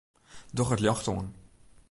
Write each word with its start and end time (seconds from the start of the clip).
Doch 0.57 0.71
it 0.75 0.83
ljocht 0.83 1.07
oan. 1.13 1.27